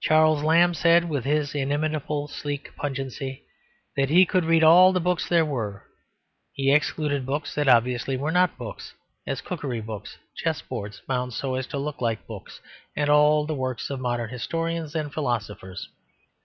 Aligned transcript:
Charles 0.00 0.42
Lamb 0.42 0.74
said 0.74 1.08
with 1.08 1.24
his 1.24 1.54
inimitable 1.54 2.26
sleek 2.26 2.74
pungency 2.74 3.44
that 3.96 4.08
he 4.08 4.26
could 4.26 4.44
read 4.44 4.64
all 4.64 4.90
the 4.92 4.98
books 4.98 5.28
there 5.28 5.44
were; 5.44 5.84
he 6.52 6.72
excluded 6.72 7.24
books 7.24 7.54
that 7.54 7.68
obviously 7.68 8.16
were 8.16 8.32
not 8.32 8.58
books, 8.58 8.92
as 9.24 9.40
cookery 9.40 9.80
books, 9.80 10.18
chessboards 10.36 11.00
bound 11.06 11.32
so 11.32 11.54
as 11.54 11.68
to 11.68 11.78
look 11.78 12.00
like 12.00 12.26
books, 12.26 12.60
and 12.96 13.08
all 13.08 13.46
the 13.46 13.54
works 13.54 13.88
of 13.88 14.00
modern 14.00 14.30
historians 14.30 14.96
and 14.96 15.12
philosophers. 15.12 15.90